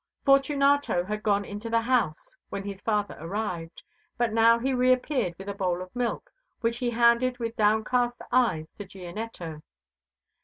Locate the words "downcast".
7.55-8.19